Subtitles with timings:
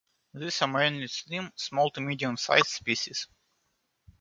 [0.33, 3.27] These are mainly slim, small to medium-sized species.